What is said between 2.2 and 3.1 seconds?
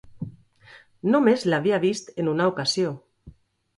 en una ocasió...